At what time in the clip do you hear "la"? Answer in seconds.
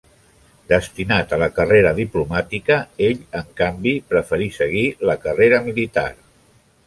1.41-1.49, 5.11-5.17